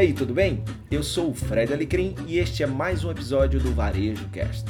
[0.00, 0.64] aí, tudo bem?
[0.90, 4.64] Eu sou o Fred Alecrim e este é mais um episódio do Varejo Cast.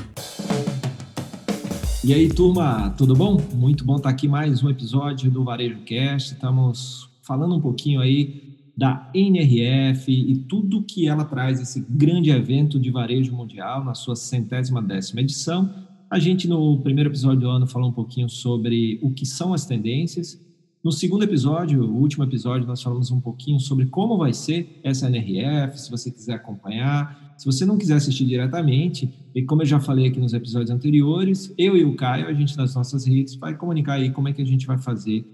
[2.02, 3.40] E aí, turma, tudo bom?
[3.54, 6.34] Muito bom estar aqui mais um episódio do Varejo Cast.
[6.34, 12.76] Estamos falando um pouquinho aí da NRF e tudo que ela traz, esse grande evento
[12.80, 15.72] de varejo mundial na sua centésima décima edição.
[16.10, 19.64] A gente, no primeiro episódio do ano, falou um pouquinho sobre o que são as
[19.64, 20.40] tendências,
[20.82, 25.08] no segundo episódio, o último episódio, nós falamos um pouquinho sobre como vai ser essa
[25.08, 27.34] NRF, se você quiser acompanhar.
[27.36, 31.54] Se você não quiser assistir diretamente, e como eu já falei aqui nos episódios anteriores,
[31.56, 34.42] eu e o Caio, a gente nas nossas redes, vai comunicar aí como é que
[34.42, 35.24] a gente vai fazer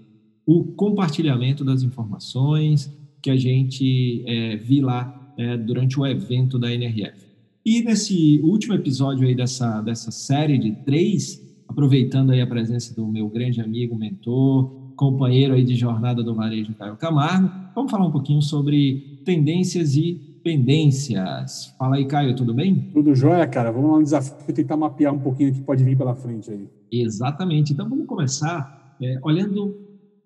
[0.45, 2.89] o compartilhamento das informações
[3.21, 7.25] que a gente é, vi lá é, durante o evento da NRF.
[7.65, 13.05] E nesse último episódio aí dessa, dessa série de três, aproveitando aí a presença do
[13.05, 17.49] meu grande amigo, mentor, companheiro aí de jornada do varejo, Caio Camargo.
[17.73, 21.73] Vamos falar um pouquinho sobre tendências e pendências.
[21.77, 22.89] Fala aí, Caio, tudo bem?
[22.93, 23.71] Tudo jóia, cara.
[23.71, 26.67] Vamos lá no desafio tentar mapear um pouquinho o que pode vir pela frente aí.
[26.91, 27.71] Exatamente.
[27.71, 29.77] Então vamos começar é, olhando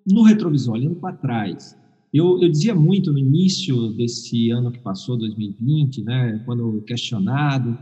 [0.09, 1.77] no retrovisor, olhando para trás.
[2.13, 7.77] Eu, eu, dizia muito no início desse ano que passou, 2020, né, quando questionado,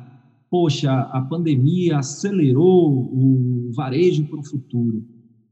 [0.49, 5.03] poxa, a pandemia acelerou o varejo para o futuro.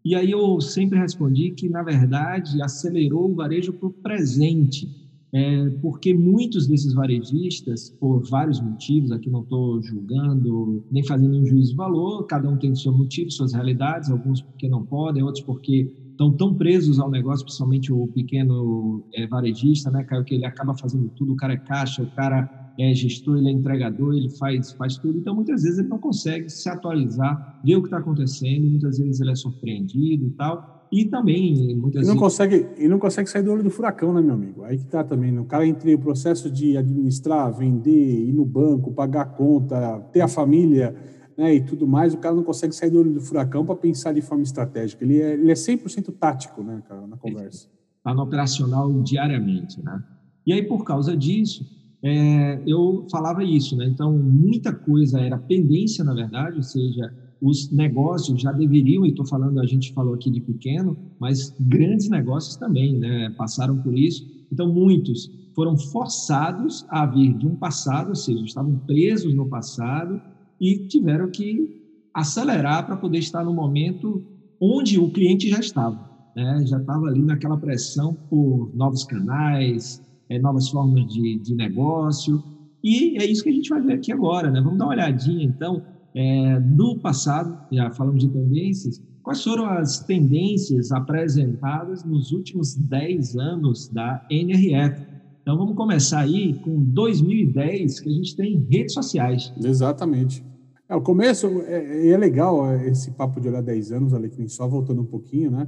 [0.08, 4.90] E aí eu sempre respondi que, na verdade, acelerou o varejo para o presente,
[5.36, 11.46] é, porque muitos desses varejistas, por vários motivos, aqui não estou julgando nem fazendo um
[11.46, 15.44] juízo de valor, cada um tem seu motivo, suas realidades, alguns porque não podem, outros
[15.44, 20.74] porque estão tão presos ao negócio, principalmente o pequeno é, varejista, né, que ele acaba
[20.80, 24.72] fazendo tudo, o cara é caixa, o cara é gestor, ele é entregador, ele faz,
[24.74, 25.18] faz tudo.
[25.18, 29.20] Então, muitas vezes, ele não consegue se atualizar, ver o que está acontecendo, muitas vezes
[29.20, 30.88] ele é surpreendido e tal.
[30.92, 32.20] E também, muitas e não vezes...
[32.20, 34.64] Consegue, e não consegue sair do olho do furacão, né, meu amigo?
[34.64, 35.32] Aí que está também.
[35.32, 35.42] Né?
[35.42, 40.22] O cara, entre o processo de administrar, vender, ir no banco, pagar a conta, ter
[40.22, 40.96] a família
[41.38, 44.14] né, e tudo mais, o cara não consegue sair do olho do furacão para pensar
[44.14, 45.04] de forma estratégica.
[45.04, 47.68] Ele é, ele é 100% tático, né, cara, na conversa.
[47.98, 50.02] Está no operacional diariamente, né?
[50.46, 51.66] E aí, por causa disso,
[52.04, 53.88] é, eu falava isso, né?
[53.88, 59.26] Então, muita coisa era pendência, na verdade, ou seja, os negócios já deveriam, e estou
[59.28, 63.30] falando, a gente falou aqui de pequeno, mas grandes negócios também, né?
[63.38, 64.24] Passaram por isso.
[64.52, 70.22] Então, muitos foram forçados a vir de um passado, ou seja, estavam presos no passado
[70.60, 71.68] e tiveram que
[72.14, 74.24] acelerar para poder estar no momento
[74.60, 76.00] onde o cliente já estava,
[76.36, 76.64] né?
[76.66, 82.44] Já estava ali naquela pressão por novos canais, é, novas formas de, de negócio.
[82.84, 84.50] E é isso que a gente vai ver aqui agora.
[84.52, 84.62] Né?
[84.62, 85.82] Vamos dar uma olhadinha, então,
[86.16, 93.36] é, no passado, já falamos de tendências, quais foram as tendências apresentadas nos últimos 10
[93.36, 95.06] anos da NRF.
[95.42, 99.54] Então, vamos começar aí com 2010, que a gente tem redes sociais.
[99.64, 100.44] Exatamente.
[100.90, 105.02] É, o começo é, é legal esse papo de olhar 10 anos, Alecrim, só voltando
[105.02, 105.68] um pouquinho, né?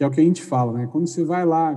[0.00, 0.88] Que é o que a gente fala, né?
[0.90, 1.76] Quando você vai lá,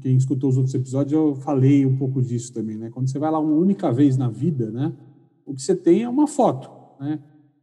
[0.00, 2.88] quem escutou os outros episódios, eu falei um pouco disso também, né?
[2.88, 4.90] Quando você vai lá uma única vez na vida, né?
[5.44, 7.18] O que você tem é uma foto, né?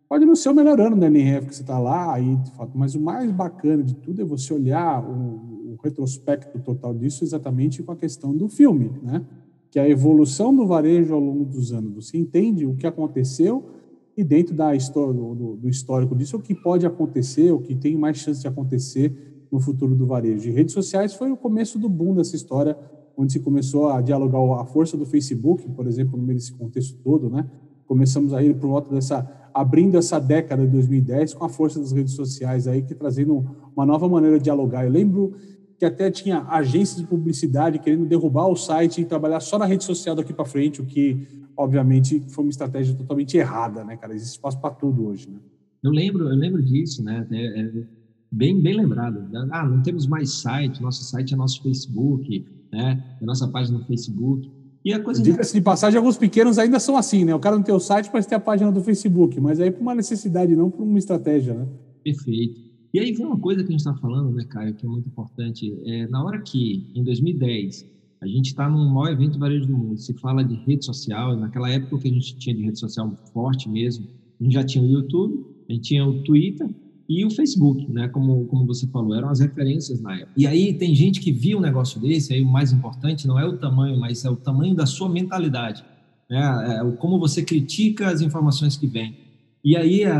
[0.07, 2.37] Pode não ser o melhor ano da NRF que você está lá, aí,
[2.75, 7.81] mas o mais bacana de tudo é você olhar o, o retrospecto total disso exatamente
[7.81, 9.25] com a questão do filme, né?
[9.71, 11.95] Que é a evolução do varejo ao longo dos anos.
[11.95, 13.71] Você entende o que aconteceu
[14.15, 17.97] e dentro da história, do, do histórico disso, o que pode acontecer, o que tem
[17.97, 20.49] mais chance de acontecer no futuro do varejo.
[20.49, 22.75] E redes sociais foi o começo do boom dessa história,
[23.15, 26.97] onde se começou a dialogar a força do Facebook, por exemplo, no meio desse contexto
[27.03, 27.47] todo, né?
[27.85, 31.91] Começamos a ir por volta dessa abrindo essa década de 2010 com a força das
[31.91, 34.85] redes sociais aí que trazendo uma nova maneira de dialogar.
[34.85, 35.35] Eu lembro
[35.77, 39.83] que até tinha agências de publicidade querendo derrubar o site e trabalhar só na rede
[39.83, 44.15] social daqui para frente, o que obviamente foi uma estratégia totalmente errada, né, cara?
[44.15, 45.37] Existe espaço para tudo hoje, né?
[45.83, 47.27] Eu lembro, eu lembro disso, né?
[47.29, 48.02] É, é
[48.33, 49.29] bem, bem lembrado.
[49.51, 53.17] Ah, não temos mais site, nosso site é nosso Facebook, né?
[53.21, 54.51] É nossa página no Facebook.
[54.83, 55.21] E a coisa.
[55.21, 57.33] Diga-se de passagem, alguns pequenos ainda são assim, né?
[57.33, 59.81] O cara não tem o site, mas tem a página do Facebook, mas aí por
[59.81, 61.67] uma necessidade, não por uma estratégia, né?
[62.03, 62.59] Perfeito.
[62.93, 65.07] E aí vem uma coisa que a gente está falando, né, Caio, que é muito
[65.07, 65.79] importante.
[65.85, 67.85] É, na hora que, em 2010,
[68.21, 71.69] a gente está num maior evento varejo do mundo, se fala de rede social, naquela
[71.69, 74.05] época que a gente tinha de rede social forte mesmo,
[74.39, 76.69] a gente já tinha o YouTube, a gente tinha o Twitter,
[77.07, 78.07] e o Facebook, né?
[78.07, 80.31] Como, como você falou, eram as referências na época.
[80.37, 83.45] E aí tem gente que via um negócio desse, aí o mais importante não é
[83.45, 85.83] o tamanho, mas é o tamanho da sua mentalidade,
[86.29, 86.79] né?
[86.81, 89.17] É como você critica as informações que vêm.
[89.63, 90.13] E aí é,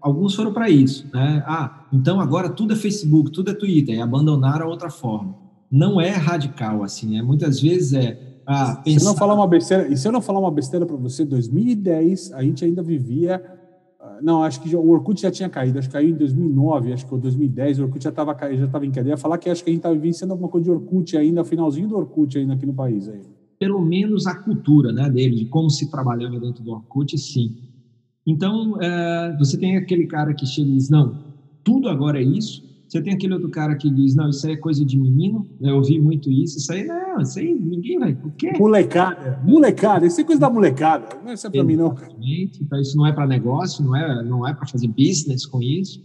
[0.00, 1.42] alguns foram para isso, né?
[1.46, 5.34] Ah, então agora tudo é Facebook, tudo é Twitter, e abandonaram a outra forma.
[5.70, 7.22] Não é radical assim, né?
[7.22, 9.00] Muitas vezes é Ah, pensar...
[9.00, 12.32] se, não falar uma besteira, e se eu não falar uma besteira para você, 2010
[12.32, 13.42] a gente ainda vivia
[14.22, 17.10] não, acho que o Orkut já tinha caído, acho que caiu em 2009, acho que
[17.10, 19.08] foi 2010, o Orkut já estava já tava em queda.
[19.08, 21.44] Eu ia falar que acho que a gente estava vivenciando alguma coisa de Orkut ainda,
[21.44, 23.08] finalzinho do Orkut ainda aqui no país.
[23.08, 23.20] Aí.
[23.58, 27.56] Pelo menos a cultura né, dele, de como se trabalhava dentro do Orkut, sim.
[28.26, 31.18] Então, é, você tem aquele cara que chega e diz, não,
[31.62, 32.62] tudo agora é isso,
[32.94, 35.74] você tem aquele outro cara que diz, não, isso aí é coisa de menino, eu
[35.74, 38.52] ouvi muito isso, isso aí não, isso aí ninguém vai, por quê?
[38.56, 41.92] Molecada, molecada, isso é coisa da molecada, não é para mim não.
[42.62, 46.00] Então isso não é para negócio, não é, não é para fazer business com isso.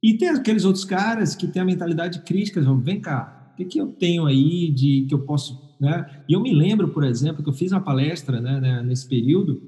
[0.00, 3.64] E tem aqueles outros caras que têm a mentalidade crítica, vão, vem cá, o que,
[3.64, 6.22] que eu tenho aí de que eu posso, né?
[6.28, 9.60] E eu me lembro, por exemplo, que eu fiz uma palestra, né, né nesse período,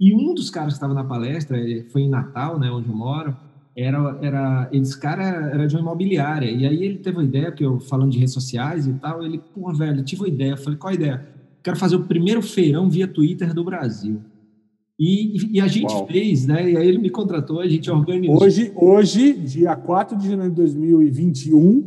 [0.00, 1.56] e um dos caras que estava na palestra,
[1.92, 3.36] foi em Natal, né, onde eu moro,
[3.76, 5.22] era, era esse cara
[5.52, 6.50] era de uma imobiliária.
[6.50, 9.40] E aí ele teve uma ideia, que eu falando de redes sociais e tal, ele,
[9.54, 10.52] pô, velho, tive uma ideia.
[10.52, 11.26] Eu falei, qual a ideia?
[11.62, 14.20] Quero fazer o primeiro feirão via Twitter do Brasil.
[14.98, 16.06] E, e a gente Uau.
[16.06, 16.72] fez, né?
[16.72, 18.42] E aí ele me contratou, a gente organizou.
[18.42, 21.82] Hoje, hoje, dia 4 de janeiro de 2021,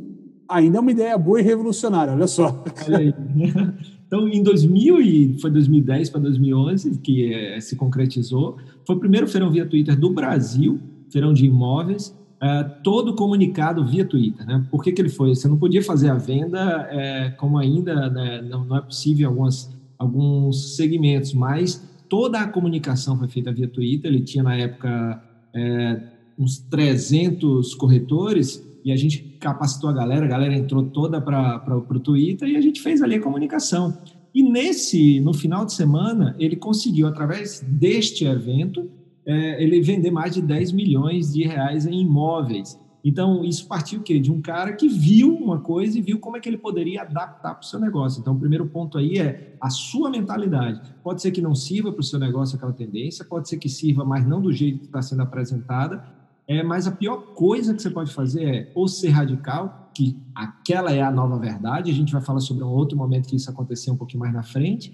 [0.49, 2.63] ainda é uma ideia boa e revolucionária, olha só.
[2.87, 3.13] Olha aí.
[4.05, 9.27] Então, em 2000 e foi 2010 para 2011 que é, se concretizou, foi o primeiro
[9.27, 10.79] feirão via Twitter do Brasil
[11.13, 14.45] feirão de imóveis, é, todo comunicado via Twitter.
[14.45, 14.65] Né?
[14.69, 15.33] Por que, que ele foi?
[15.33, 19.31] Você não podia fazer a venda é, como ainda né, não, não, é possível em
[19.31, 24.11] algumas, alguns segmentos, mas toda a comunicação foi feita via Twitter.
[24.11, 25.23] Ele tinha, na época,
[25.55, 26.01] é,
[26.37, 31.99] uns 300 corretores e a gente capacitou a galera, a galera entrou toda para o
[31.99, 33.97] Twitter e a gente fez ali a comunicação.
[34.35, 38.89] E nesse, no final de semana, ele conseguiu, através deste evento,
[39.25, 42.79] é, ele vender mais de 10 milhões de reais em imóveis.
[43.03, 44.17] Então, isso partiu o quê?
[44.17, 47.55] De um cara que viu uma coisa e viu como é que ele poderia adaptar
[47.55, 48.21] para o seu negócio.
[48.21, 50.81] Então, o primeiro ponto aí é a sua mentalidade.
[51.03, 54.05] Pode ser que não sirva para o seu negócio aquela tendência, pode ser que sirva,
[54.05, 56.01] mas não do jeito que está sendo apresentada.
[56.47, 60.91] É, mas a pior coisa que você pode fazer é ou ser radical, que aquela
[60.91, 63.93] é a nova verdade, a gente vai falar sobre um outro momento que isso aconteceu
[63.93, 64.93] um pouquinho mais na frente,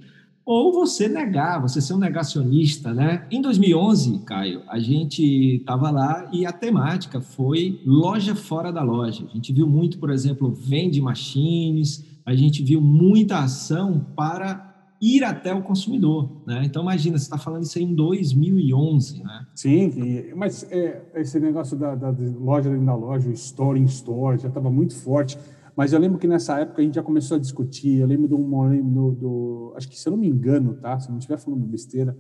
[0.49, 3.23] ou você negar, você ser um negacionista, né?
[3.29, 9.27] Em 2011, Caio, a gente estava lá e a temática foi loja fora da loja.
[9.29, 15.23] A gente viu muito, por exemplo, vende machines, a gente viu muita ação para ir
[15.23, 16.63] até o consumidor, né?
[16.65, 19.45] Então imagina, você está falando isso aí em 2011, né?
[19.53, 22.09] Sim, mas é, esse negócio da, da
[22.39, 25.37] loja dentro da loja, o store in store, já estava muito forte.
[25.75, 27.99] Mas eu lembro que nessa época a gente já começou a discutir.
[27.99, 30.99] Eu lembro do, do, do acho que se eu não me engano, tá?
[30.99, 32.17] Se eu não estiver falando besteira,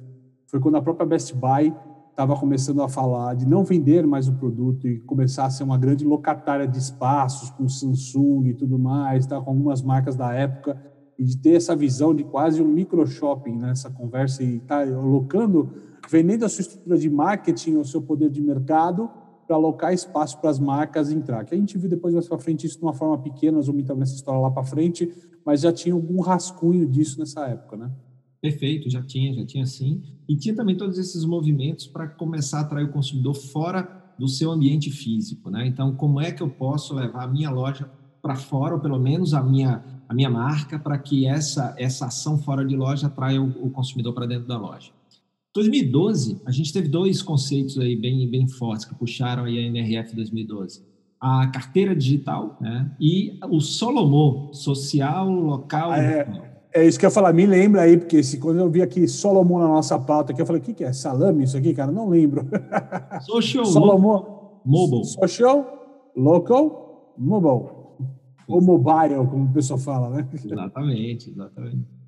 [0.47, 1.73] foi quando a própria Best Buy
[2.09, 5.77] estava começando a falar de não vender mais o produto e começar a ser uma
[5.77, 9.39] grande locatária de espaços com Samsung e tudo mais, tá?
[9.39, 10.77] com algumas marcas da época,
[11.17, 15.69] e de ter essa visão de quase um micro shopping nessa conversa e tá alocando,
[16.09, 19.09] vendendo a sua estrutura de marketing, o seu poder de mercado
[19.49, 21.43] para alocar espaço para as marcas entrar.
[21.43, 23.81] Que a gente viu depois mais para frente isso de uma forma pequena, nós vamos
[23.81, 25.11] entrar nessa história lá para frente,
[25.43, 27.91] mas já tinha algum rascunho disso nessa época, né?
[28.39, 30.03] Perfeito, já tinha, já tinha sim.
[30.27, 34.51] E tinha também todos esses movimentos para começar a atrair o consumidor fora do seu
[34.51, 35.65] ambiente físico, né?
[35.65, 37.89] Então, como é que eu posso levar a minha loja
[38.21, 42.37] para fora, ou pelo menos a minha, a minha marca, para que essa, essa ação
[42.37, 44.91] fora de loja atraia o, o consumidor para dentro da loja?
[45.53, 50.15] 2012, a gente teve dois conceitos aí bem, bem fortes que puxaram aí a NRF
[50.15, 50.87] 2012.
[51.19, 55.91] A carteira digital né, e o Solomon, social, local.
[55.91, 58.69] Ah, é, é, isso que eu ia falar, me lembra aí, porque se, quando eu
[58.69, 60.93] vi aqui Solomon na nossa pauta, aqui, eu falei, o que, que é?
[60.93, 61.91] Salame isso aqui, cara?
[61.91, 62.47] Não lembro.
[63.25, 64.39] Social Solomon.
[64.63, 65.05] Mobile.
[65.05, 67.69] Social, local, mobile.
[68.47, 70.27] Ou mobile, como o pessoal fala, né?
[70.33, 71.98] Exatamente, exatamente.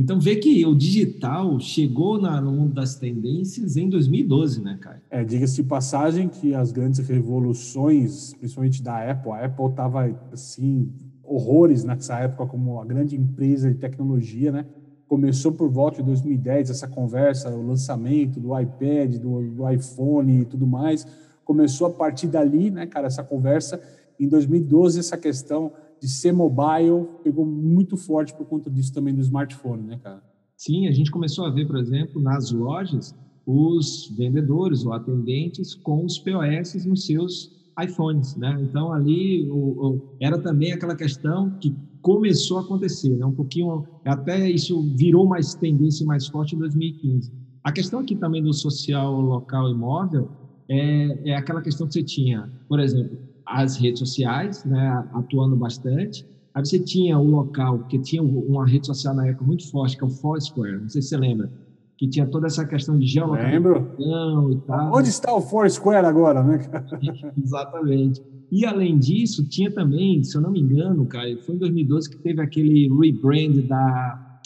[0.00, 4.98] Então, vê que o digital chegou na, no mundo das tendências em 2012, né, Caio?
[5.10, 10.90] É, diga-se de passagem que as grandes revoluções, principalmente da Apple, a Apple estava, assim,
[11.22, 14.64] horrores nessa época como a grande empresa de tecnologia, né?
[15.06, 20.44] Começou por volta de 2010 essa conversa, o lançamento do iPad, do, do iPhone e
[20.46, 21.06] tudo mais.
[21.44, 23.78] Começou a partir dali, né, cara, essa conversa.
[24.18, 29.20] Em 2012, essa questão de ser mobile pegou muito forte por conta disso também do
[29.20, 30.22] smartphone, né, cara?
[30.56, 33.14] Sim, a gente começou a ver, por exemplo, nas lojas,
[33.46, 37.50] os vendedores ou atendentes com os POS nos seus
[37.82, 38.58] iPhones, né?
[38.62, 43.24] Então ali o, o, era também aquela questão que começou a acontecer, né?
[43.24, 47.32] Um pouquinho até isso virou mais tendência mais forte em 2015.
[47.62, 50.30] A questão aqui também do social local imóvel
[50.68, 53.18] é, é aquela questão que você tinha, por exemplo,
[53.50, 58.86] as redes sociais, né, atuando bastante, Aí você tinha o local, porque tinha uma rede
[58.86, 61.50] social na época muito forte, que é o Foursquare, não sei se você lembra,
[61.96, 64.96] que tinha toda essa questão de geolocalização e tal.
[64.96, 66.58] Onde está o Foursquare agora, né?
[67.40, 68.20] Exatamente.
[68.50, 72.18] E, além disso, tinha também, se eu não me engano, cara, foi em 2012 que
[72.18, 74.40] teve aquele rebrand da,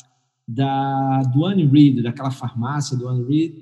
[0.47, 3.55] da Duane Reed, daquela farmácia Duane Reed,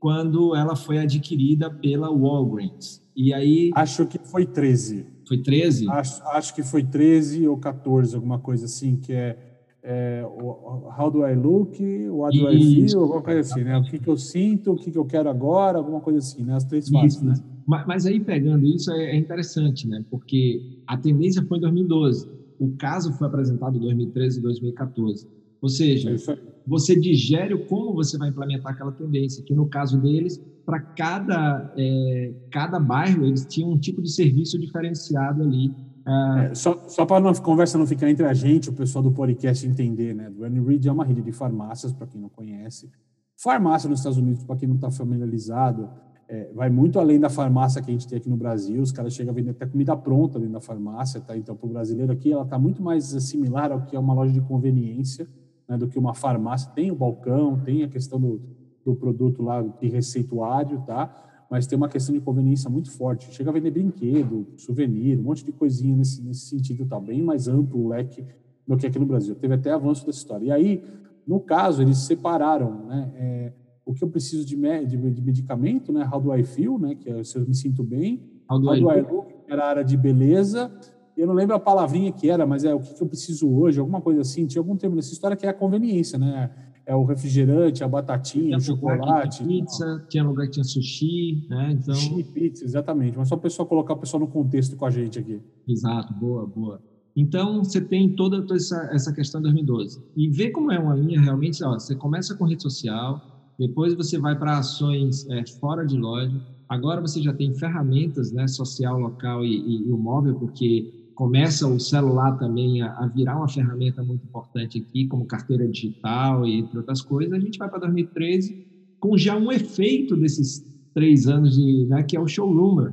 [0.00, 3.03] quando ela foi adquirida pela Walgreens.
[3.16, 3.70] E aí...
[3.74, 5.06] Acho que foi 13.
[5.26, 5.88] Foi 13?
[5.88, 9.36] Acho, acho que foi 13 ou 14, alguma coisa assim, que é,
[9.82, 11.80] é How do I look,
[12.10, 13.78] What do I feel, alguma coisa assim, né?
[13.78, 16.54] O que, que eu sinto, o que, que eu quero agora, alguma coisa assim, né?
[16.54, 17.34] As três fases, né?
[17.66, 20.04] Mas, mas, aí, pegando isso, é, é, interessante, né?
[20.10, 22.28] Porque a tendência foi em 2012.
[22.58, 25.26] O caso foi apresentado em 2013 e 2014.
[25.64, 30.38] Ou seja, é você digere como você vai implementar aquela tendência, que no caso deles,
[30.66, 35.74] para cada, é, cada bairro, eles tinham um tipo de serviço diferenciado ali.
[36.04, 39.10] Ah, é, só só para a conversa não ficar entre a gente, o pessoal do
[39.10, 40.28] podcast entender, né?
[40.28, 42.90] Duane Reed é uma rede de farmácias, para quem não conhece.
[43.34, 45.88] Farmácia nos Estados Unidos, para quem não está familiarizado,
[46.28, 48.82] é, vai muito além da farmácia que a gente tem aqui no Brasil.
[48.82, 51.34] Os caras chegam a vender até comida pronta dentro da farmácia, tá?
[51.34, 54.30] Então, para o brasileiro aqui, ela está muito mais similar ao que é uma loja
[54.30, 55.26] de conveniência
[55.68, 56.70] né, do que uma farmácia.
[56.74, 58.40] Tem o balcão, tem a questão do,
[58.84, 61.12] do produto lá de receituário, tá?
[61.50, 63.32] Mas tem uma questão de conveniência muito forte.
[63.32, 66.98] Chega a vender brinquedo, souvenir, um monte de coisinha nesse, nesse sentido, tá?
[66.98, 68.24] Bem mais amplo o leque
[68.66, 69.34] do que aqui no Brasil.
[69.34, 70.46] Teve até avanço dessa história.
[70.46, 70.82] E aí,
[71.26, 73.12] no caso, eles separaram, né?
[73.16, 73.52] É,
[73.86, 76.08] o que eu preciso de, de, de, medicamento, né?
[76.10, 76.94] How do I feel, né?
[76.94, 78.22] Que é se eu me sinto bem.
[78.50, 80.72] How do, How do I, look, que era a área de beleza.
[81.16, 83.78] Eu não lembro a palavrinha que era, mas é o que, que eu preciso hoje,
[83.78, 84.46] alguma coisa assim.
[84.46, 86.50] Tinha algum termo nessa história que é a conveniência, né?
[86.86, 89.38] É o refrigerante, a batatinha, tinha o chocolate.
[89.38, 91.72] Tinha pizza, tinha lugar que tinha sushi, né?
[91.72, 91.94] Então...
[91.94, 93.16] Sushi, pizza, exatamente.
[93.16, 95.40] Mas só o pessoal colocar o pessoal no contexto com a gente aqui.
[95.66, 96.80] Exato, boa, boa.
[97.16, 100.02] Então, você tem toda, toda essa, essa questão de 2012.
[100.16, 104.18] E vê como é uma linha realmente, ó, você começa com rede social, depois você
[104.18, 106.40] vai para ações é, fora de loja.
[106.68, 111.66] Agora você já tem ferramentas, né, social, local e, e, e o móvel, porque começa
[111.66, 116.58] o celular também a, a, virar uma ferramenta muito importante aqui, como carteira digital e
[116.58, 117.32] entre outras coisas.
[117.32, 118.66] A gente vai para 2013
[118.98, 122.92] com já um efeito desses três anos de, né, que é o showroomer,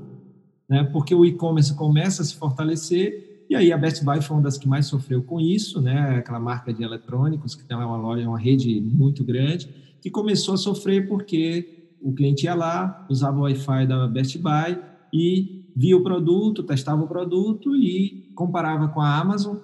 [0.69, 4.43] né, porque o e-commerce começa a se fortalecer e aí a Best Buy foi uma
[4.43, 8.27] das que mais sofreu com isso, né, aquela marca de eletrônicos que tem uma loja,
[8.27, 9.69] uma rede muito grande
[10.01, 14.77] que começou a sofrer porque o cliente ia lá, usava o Wi-Fi da Best Buy
[15.13, 19.57] e via o produto, testava o produto e comparava com a Amazon.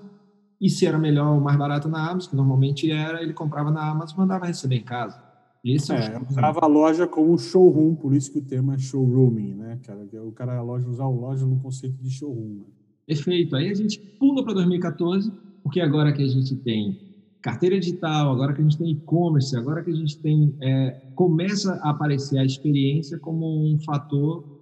[0.59, 3.89] E se era melhor ou mais barato na Amazon, que normalmente era, ele comprava na
[3.89, 5.21] Amazon e mandava receber em casa.
[5.63, 9.53] Esse é, é usava a loja como showroom, por isso que o termo é showrooming,
[9.55, 10.07] né, cara?
[10.23, 12.59] O cara a loja usar o loja no conceito de showroom.
[12.59, 12.63] Né?
[13.05, 13.55] Perfeito.
[13.55, 15.31] Aí a gente pula para 2014,
[15.63, 16.99] porque agora que a gente tem
[17.41, 21.73] carteira digital, agora que a gente tem e-commerce, agora que a gente tem é, começa
[21.83, 24.56] a aparecer a experiência como um fator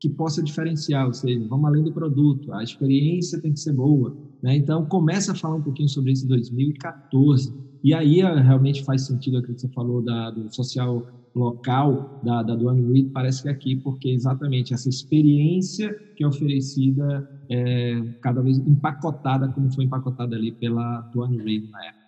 [0.00, 4.16] que possa diferenciar, ou seja, vamos além do produto, a experiência tem que ser boa,
[4.42, 4.56] né?
[4.56, 7.54] Então começa a falar um pouquinho sobre isso em 2014
[7.84, 12.42] e aí é, realmente faz sentido aquilo que você falou da, do social local da,
[12.42, 18.00] da Duane Reed, parece que é aqui, porque exatamente essa experiência que é oferecida é
[18.22, 22.00] cada vez empacotada, como foi empacotada ali pela Duane Reed na época.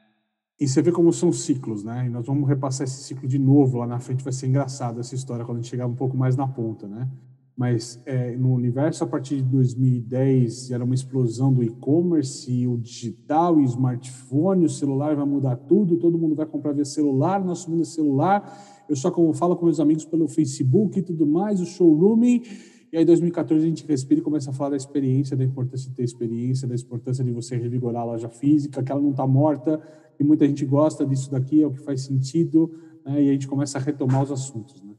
[0.59, 2.07] E você vê como são ciclos, né?
[2.07, 4.23] E nós vamos repassar esse ciclo de novo lá na frente.
[4.23, 7.09] Vai ser engraçado essa história quando a gente chegar um pouco mais na ponta, né?
[7.57, 13.57] Mas é, no universo, a partir de 2010, era uma explosão do e-commerce, o digital,
[13.57, 17.83] o smartphone, o celular vai mudar tudo, todo mundo vai comprar via celular, nosso mundo
[17.83, 18.85] é celular.
[18.89, 22.43] Eu só como falo com meus amigos pelo Facebook e tudo mais, o showrooming.
[22.93, 25.89] E aí, em 2014, a gente respira e começa a falar da experiência, da importância
[25.89, 29.27] de ter experiência, da importância de você revigorar a loja física, que ela não está
[29.27, 29.81] morta,
[30.21, 32.71] e muita gente gosta disso daqui, é o que faz sentido,
[33.05, 33.23] né?
[33.23, 34.83] e a gente começa a retomar os assuntos.
[34.83, 34.92] Né?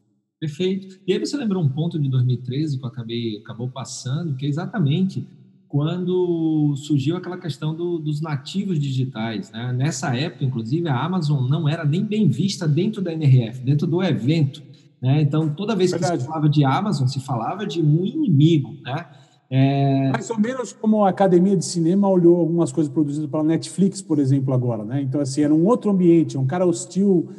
[0.43, 0.99] Perfeito.
[1.07, 4.49] E aí você lembrou um ponto de 2013 que eu acabei, acabou passando, que é
[4.49, 5.25] exatamente
[5.69, 9.49] quando surgiu aquela questão do, dos nativos digitais.
[9.53, 9.71] Né?
[9.71, 14.03] Nessa época, inclusive, a Amazon não era nem bem vista dentro da NRF, dentro do
[14.03, 14.61] evento.
[15.01, 15.21] Né?
[15.21, 16.17] Então, toda vez Verdade.
[16.17, 18.75] que se falava de Amazon, se falava de um inimigo.
[18.83, 19.05] Né?
[19.49, 20.11] É...
[20.11, 24.19] Mais ou menos como a Academia de Cinema olhou algumas coisas produzidas pela Netflix, por
[24.19, 25.01] exemplo, agora, né?
[25.01, 27.29] Então, assim, era um outro ambiente, um cara hostil,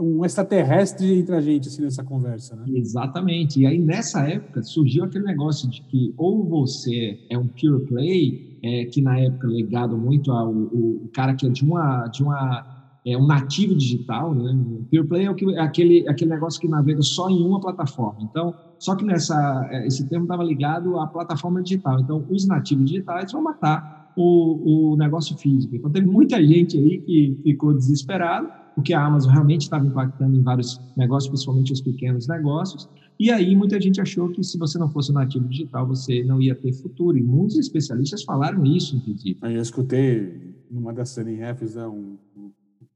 [0.00, 2.64] um extraterrestre entre a gente, assim, nessa conversa, né?
[2.74, 3.60] Exatamente.
[3.60, 8.58] E aí, nessa época, surgiu aquele negócio de que ou você é um pure play,
[8.62, 12.08] é, que na época ligado muito ao o, cara que é de uma...
[12.08, 12.74] De uma
[13.06, 14.50] é um nativo digital, né?
[14.52, 18.18] O pure play é, que, é aquele, aquele negócio que navega só em uma plataforma.
[18.22, 22.00] Então, só que nessa, é, esse termo estava ligado à plataforma digital.
[22.00, 25.76] Então, os nativos digitais vão matar o, o negócio físico.
[25.76, 30.40] Então, teve muita gente aí que ficou desesperado, porque a Amazon realmente estava impactando em
[30.40, 32.88] vários negócios, principalmente os pequenos negócios.
[33.18, 36.54] E aí, muita gente achou que se você não fosse nativo digital, você não ia
[36.54, 37.18] ter futuro.
[37.18, 39.36] E muitos especialistas falaram isso, inclusive.
[39.42, 42.18] Eu escutei numa das CNFs, né, um,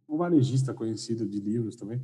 [0.08, 2.00] um varejista conhecido de livros também,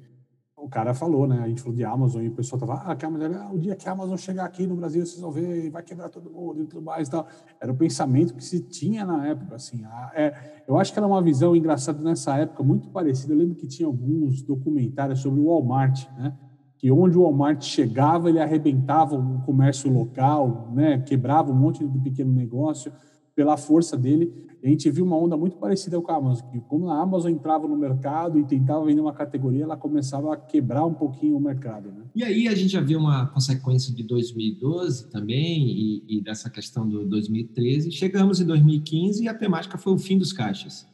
[0.68, 1.40] o cara falou, né?
[1.42, 3.74] A gente falou de Amazon e o pessoal tava, ah, que Amazon, ah, o dia
[3.74, 6.66] que a Amazon chegar aqui no Brasil, vocês vão ver, vai quebrar todo mundo e
[6.66, 7.26] tudo mais e tal.
[7.58, 9.82] Era o pensamento que se tinha na época, assim.
[9.84, 13.32] A, é, eu acho que era uma visão engraçada nessa época, muito parecida.
[13.32, 16.36] Eu lembro que tinha alguns documentários sobre o Walmart, né?
[16.76, 20.98] Que onde o Walmart chegava, ele arrebentava o comércio local, né?
[20.98, 22.92] Quebrava um monte de pequeno negócio
[23.38, 26.90] pela força dele a gente viu uma onda muito parecida com a Amazon, que como
[26.90, 30.94] a Amazon entrava no mercado e tentava vender uma categoria, ela começava a quebrar um
[30.94, 31.92] pouquinho o mercado.
[31.92, 32.02] Né?
[32.12, 36.88] E aí a gente já viu uma consequência de 2012 também, e, e dessa questão
[36.88, 37.92] do 2013.
[37.92, 40.84] Chegamos em 2015 e a temática foi o fim dos caixas.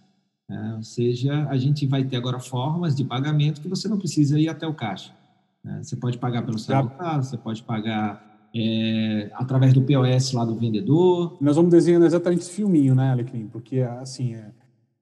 [0.50, 4.38] É, ou seja, a gente vai ter agora formas de pagamento que você não precisa
[4.38, 5.10] ir até o caixa.
[5.64, 10.54] É, você pode pagar pelo celular, você pode pagar é, através do POS lá do
[10.54, 11.36] vendedor.
[11.40, 13.48] Nós vamos desenhando exatamente esse filminho, né, Alecrim?
[13.48, 14.50] Porque, assim, é,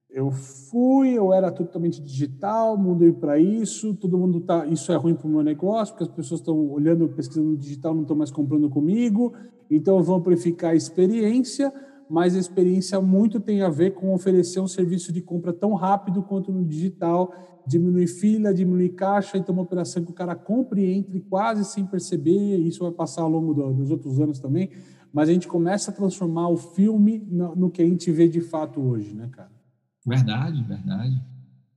[0.09, 5.15] eu fui, eu era totalmente digital, mudei para isso, todo mundo tá, isso é ruim
[5.15, 8.31] para o meu negócio, porque as pessoas estão olhando, pesquisando no digital, não estão mais
[8.31, 9.33] comprando comigo,
[9.69, 11.73] então eu vou amplificar a experiência,
[12.09, 16.21] mas a experiência muito tem a ver com oferecer um serviço de compra tão rápido
[16.21, 17.33] quanto no digital,
[17.65, 21.85] diminuir fila, diminuir caixa, então uma operação que o cara compre e entre quase sem
[21.85, 24.69] perceber, isso vai passar ao longo do, dos outros anos também,
[25.11, 28.41] mas a gente começa a transformar o filme no, no que a gente vê de
[28.41, 29.51] fato hoje, né, cara?
[30.05, 31.32] Verdade, verdade.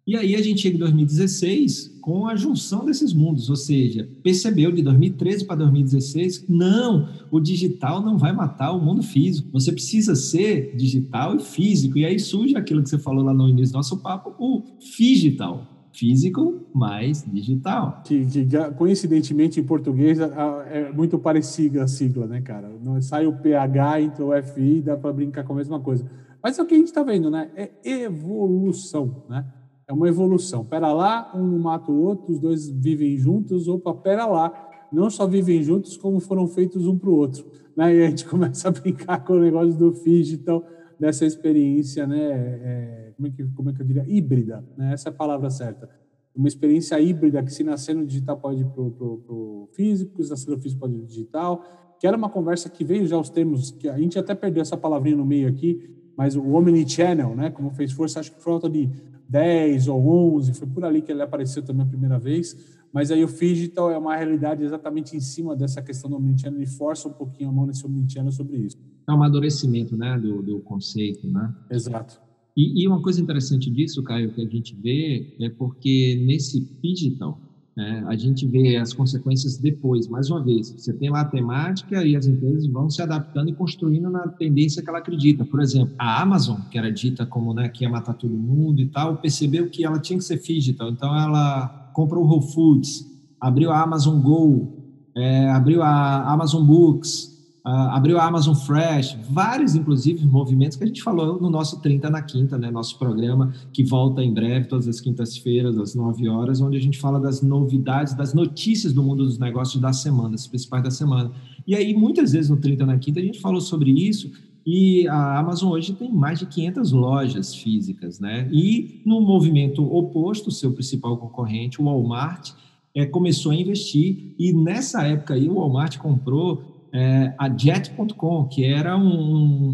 [0.06, 4.70] E aí a gente chega em 2016 com a junção desses mundos, ou seja, percebeu
[4.70, 9.50] de 2013 para 2016, não, o digital não vai matar o mundo físico.
[9.52, 11.98] Você precisa ser digital e físico.
[11.98, 15.72] E aí surge aquilo que você falou lá no início do nosso papo, o digital.
[15.92, 18.02] Físico mais digital.
[18.04, 18.46] Que, que,
[18.76, 22.70] coincidentemente em português é muito parecida a sigla, né, cara?
[23.00, 26.08] Sai o PH, entra o FI, dá para brincar com a mesma coisa.
[26.40, 27.50] Mas é o que a gente está vendo, né?
[27.56, 29.44] É evolução, né?
[29.88, 30.64] É uma evolução.
[30.64, 33.68] Pera lá, um mata o outro, os dois vivem juntos.
[33.68, 34.52] Opa, pera lá,
[34.92, 37.46] não só vivem juntos, como foram feitos um para o outro.
[37.76, 37.94] Né?
[37.94, 40.64] E a gente começa a brincar com o negócio do digital,
[40.98, 42.18] dessa experiência, né?
[42.20, 44.04] É, como, é que, como é que eu diria?
[44.08, 44.92] Híbrida, né?
[44.92, 45.88] Essa é a palavra certa.
[46.34, 50.50] Uma experiência híbrida que, se nascer no digital, pode ir para o físico, se nascer
[50.50, 51.62] no físico, pode ir para digital.
[51.98, 54.76] Que era uma conversa que veio já os termos, que a gente até perdeu essa
[54.76, 55.80] palavrinha no meio aqui,
[56.16, 57.50] mas o Omnichannel, né?
[57.50, 58.90] Como fez força, acho que por falta de
[59.28, 63.24] 10 ou 11, foi por ali que ele apareceu também a primeira vez, mas aí
[63.24, 67.12] o Digital é uma realidade exatamente em cima dessa questão do Omnichannel e força um
[67.12, 68.76] pouquinho a mão nesse Omnichannel sobre isso.
[69.08, 71.54] É um amadurecimento né, do, do conceito, né?
[71.70, 72.20] Exato.
[72.56, 77.38] E, e, uma coisa interessante disso, Caio, que a gente vê é porque nesse digital
[77.76, 80.70] né, a gente vê as consequências depois, mais uma vez.
[80.70, 84.82] Você tem lá a temática e as empresas vão se adaptando e construindo na tendência
[84.82, 85.44] que ela acredita.
[85.44, 88.86] Por exemplo, a Amazon, que era dita como né, que ia matar todo mundo e
[88.86, 90.88] tal, percebeu que ela tinha que ser digital.
[90.88, 93.04] Então, ela comprou o Whole Foods,
[93.38, 94.72] abriu a Amazon Go,
[95.14, 97.35] é, abriu a Amazon Books,
[97.66, 102.08] Uh, abriu a Amazon Fresh, vários, inclusive, movimentos que a gente falou no nosso 30
[102.08, 102.70] na Quinta, né?
[102.70, 106.96] Nosso programa que volta em breve, todas as quintas-feiras, às 9 horas, onde a gente
[106.96, 111.32] fala das novidades, das notícias do mundo dos negócios da semana, as principais da semana.
[111.66, 114.30] E aí, muitas vezes no 30 na Quinta, a gente falou sobre isso,
[114.64, 118.48] e a Amazon hoje tem mais de 500 lojas físicas, né?
[118.52, 122.52] E no movimento oposto, seu principal concorrente, o Walmart,
[122.94, 128.64] é, começou a investir, e nessa época aí o Walmart comprou é, a Jet.com, que
[128.64, 129.72] era um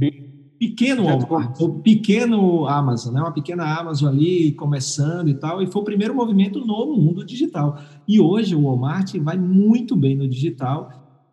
[0.59, 3.21] pequeno Walmart, um pequeno Amazon, né?
[3.21, 7.79] uma pequena Amazon ali começando e tal, e foi o primeiro movimento no mundo digital.
[8.07, 10.91] E hoje o Walmart vai muito bem no digital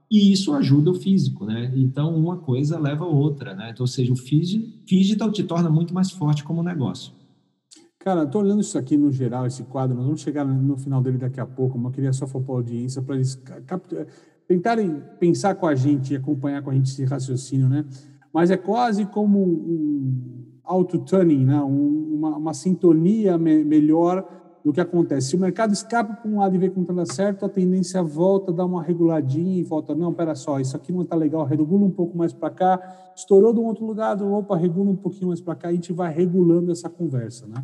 [0.10, 1.72] e isso ajuda o físico, né?
[1.76, 3.70] Então uma coisa leva a outra, né?
[3.72, 4.16] Então, ou seja, o
[4.86, 7.14] digital te torna muito mais forte como negócio.
[8.00, 11.18] Cara, estou olhando isso aqui no geral, esse quadro, nós vamos chegar no final dele
[11.18, 13.36] daqui a pouco, mas eu queria só falar para a audiência para eles
[14.50, 17.86] tentarem pensar com a gente e acompanhar com a gente esse raciocínio, né?
[18.34, 21.62] Mas é quase como um auto-tuning, né?
[21.62, 24.28] Um, uma, uma, sintonia me, melhor
[24.66, 25.30] do que acontece.
[25.30, 28.02] Se o mercado escapa para um lado e vê que não está certo, a tendência
[28.02, 29.94] volta, dá uma reguladinha e volta.
[29.94, 33.12] Não, espera só, isso aqui não está legal, regula um pouco mais para cá.
[33.16, 35.68] Estourou de um outro lugar, opa, regula um pouquinho mais para cá.
[35.68, 37.64] A gente vai regulando essa conversa, né?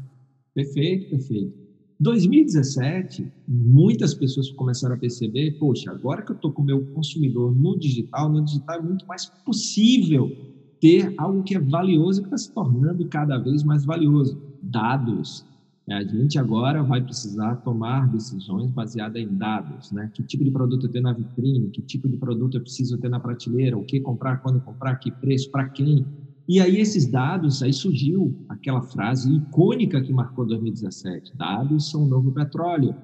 [0.53, 1.64] Perfeito, perfeito.
[1.99, 7.55] 2017, muitas pessoas começaram a perceber, poxa, agora que eu estou com o meu consumidor
[7.55, 10.35] no digital, no digital é muito mais possível
[10.81, 15.45] ter algo que é valioso e que está se tornando cada vez mais valioso: dados.
[15.89, 20.09] A gente agora vai precisar tomar decisões baseadas em dados, né?
[20.15, 23.07] Que tipo de produto eu tenho na vitrine, que tipo de produto eu preciso ter
[23.09, 26.07] na prateleira, o que comprar, quando comprar, que preço, para quem.
[26.47, 32.07] E aí esses dados, aí surgiu aquela frase icônica que marcou 2017: dados são o
[32.07, 32.95] novo petróleo.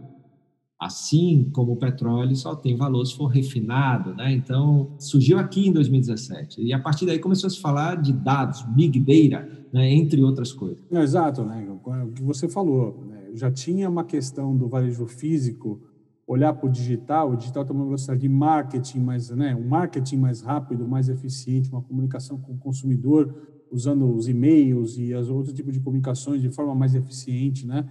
[0.80, 4.34] Assim como o petróleo só tem valor se for refinado, né?
[4.34, 6.64] Então, surgiu aqui em 2017.
[6.64, 9.92] E a partir daí começou a se falar de dados, big data, né?
[9.94, 10.84] entre outras coisas.
[10.92, 11.68] Exato, né?
[11.70, 13.22] O que você falou, né?
[13.34, 15.80] já tinha uma questão do varejo físico
[16.32, 20.18] olhar para o digital, o digital tem uma velocidade de marketing mais, né, um marketing
[20.18, 23.36] mais rápido, mais eficiente, uma comunicação com o consumidor
[23.70, 27.90] usando os e-mails e as outros tipos de comunicações de forma mais eficiente, né?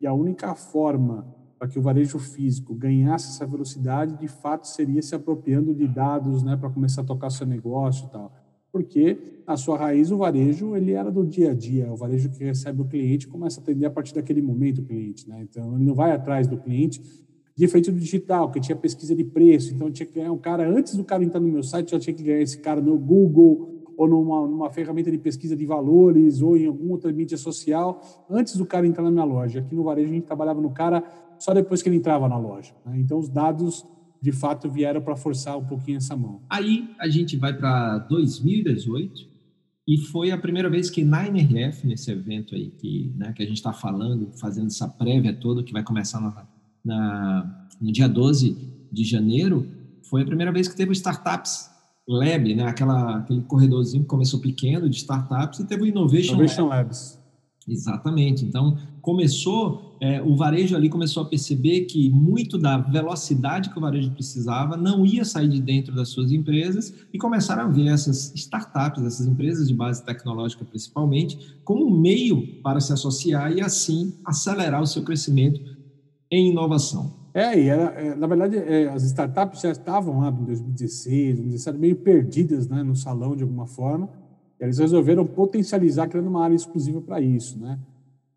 [0.00, 1.26] E a única forma
[1.58, 6.42] para que o varejo físico ganhasse essa velocidade, de fato, seria se apropriando de dados,
[6.42, 8.32] né, para começar a tocar seu negócio e tal.
[8.72, 11.92] Porque, na sua raiz, o varejo ele era do dia a dia.
[11.92, 15.28] O varejo que recebe o cliente começa a atender a partir daquele momento o cliente.
[15.28, 15.42] Né?
[15.42, 17.00] Então, ele não vai atrás do cliente,
[17.62, 19.72] diferente do digital, que tinha pesquisa de preço.
[19.72, 22.14] Então, tinha que ganhar um cara, antes do cara entrar no meu site, já tinha
[22.14, 26.56] que ganhar esse cara no Google ou numa, numa ferramenta de pesquisa de valores ou
[26.56, 29.60] em alguma outra mídia social, antes do cara entrar na minha loja.
[29.60, 31.04] Aqui no varejo, a gente trabalhava no cara
[31.38, 32.72] só depois que ele entrava na loja.
[32.84, 32.98] Né?
[32.98, 33.86] Então, os dados,
[34.20, 36.40] de fato, vieram para forçar um pouquinho essa mão.
[36.50, 39.30] Aí, a gente vai para 2018,
[39.86, 43.46] e foi a primeira vez que na NRF, nesse evento aí que, né, que a
[43.46, 46.46] gente está falando, fazendo essa prévia toda, que vai começar na,
[46.84, 48.56] na, no dia 12
[48.90, 49.66] de janeiro,
[50.08, 51.70] foi a primeira vez que teve o Startups
[52.06, 56.66] Lab, né, aquela, aquele corredorzinho que começou pequeno de startups, e teve o Innovation, Innovation
[56.66, 56.98] Labs.
[57.16, 57.22] Labs.
[57.68, 58.44] Exatamente.
[58.44, 63.80] Então, começou, é, o varejo ali começou a perceber que muito da velocidade que o
[63.80, 68.32] varejo precisava não ia sair de dentro das suas empresas e começaram a ver essas
[68.34, 74.12] startups, essas empresas de base tecnológica principalmente, como um meio para se associar e assim
[74.24, 75.60] acelerar o seu crescimento
[76.32, 77.12] em inovação.
[77.34, 81.78] É, e era, é, na verdade, é, as startups já estavam lá em 2016, 2017,
[81.78, 84.10] meio perdidas né, no salão de alguma forma,
[84.58, 87.78] eles resolveram potencializar, criando uma área exclusiva para isso, né?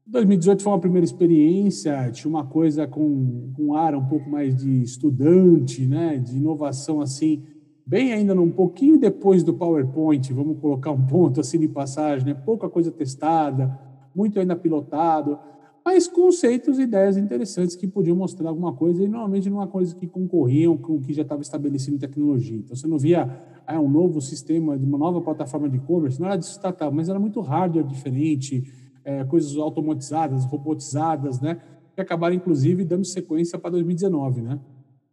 [0.08, 4.56] 2018 foi uma primeira experiência, tinha uma coisa com, com um ar um pouco mais
[4.56, 6.18] de estudante, né?
[6.18, 7.44] De inovação, assim,
[7.86, 12.34] bem ainda um pouquinho depois do PowerPoint, vamos colocar um ponto assim de passagem, né?
[12.34, 13.80] Pouca coisa testada,
[14.16, 15.40] muito ainda pilotado,
[15.86, 19.96] mas conceitos e ideias interessantes que podiam mostrar alguma coisa, e normalmente não uma coisa
[19.96, 22.58] que concorriam com o que já estava estabelecido em tecnologia.
[22.58, 23.30] Então, você não via
[23.68, 27.08] ah, um novo sistema, de uma nova plataforma de e-commerce, não era de startup, mas
[27.08, 28.64] era muito hardware diferente,
[29.04, 31.62] é, coisas automatizadas, robotizadas, né?
[31.94, 34.60] Que acabaram, inclusive, dando sequência para 2019, né?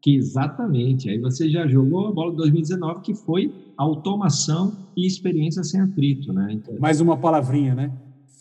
[0.00, 1.10] Que exatamente.
[1.10, 6.32] Aí você já jogou a bola de 2019, que foi automação e experiência sem atrito,
[6.32, 6.48] né?
[6.54, 7.92] Então, Mais uma palavrinha, né?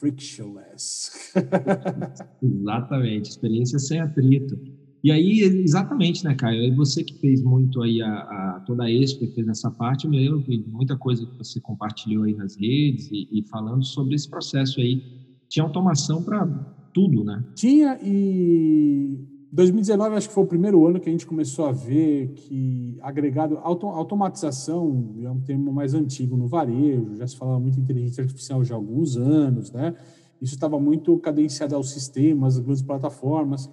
[0.01, 1.11] Frictionless.
[2.41, 4.59] exatamente, experiência sem atrito.
[5.03, 6.63] E aí, exatamente, né, Caio?
[6.63, 10.11] E você que fez muito aí a, a toda a Expo, fez essa parte, eu
[10.11, 14.15] me lembro de muita coisa que você compartilhou aí nas redes e, e falando sobre
[14.15, 15.03] esse processo aí.
[15.47, 16.47] Tinha automação para
[16.93, 17.43] tudo, né?
[17.55, 22.29] Tinha e 2019 acho que foi o primeiro ano que a gente começou a ver
[22.29, 27.77] que agregado auto, automatização é um termo mais antigo no varejo, já se falava muito
[27.77, 29.93] inteligência artificial já há alguns anos, né?
[30.41, 33.69] Isso estava muito cadenciado aos sistemas, às grandes plataformas.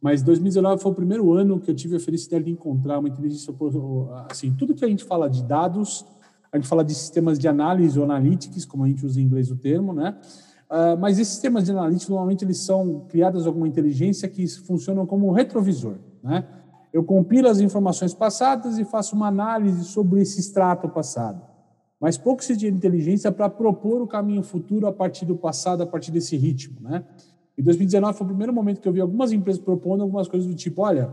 [0.00, 3.52] Mas 2019 foi o primeiro ano que eu tive a felicidade de encontrar uma inteligência
[4.30, 6.06] assim, tudo que a gente fala de dados,
[6.52, 9.50] a gente fala de sistemas de análise ou analytics, como a gente usa em inglês
[9.50, 10.16] o termo, né?
[10.68, 15.28] Uh, mas esses sistemas de analytics normalmente eles são criados alguma inteligência que funcionam como
[15.28, 16.44] um retrovisor, né?
[16.92, 21.42] Eu compilo as informações passadas e faço uma análise sobre esse extrato passado.
[22.00, 25.86] Mas pouco se de inteligência para propor o caminho futuro a partir do passado, a
[25.86, 27.04] partir desse ritmo, né?
[27.56, 30.54] Em 2019 foi o primeiro momento que eu vi algumas empresas propondo algumas coisas do
[30.54, 31.10] tipo, olha,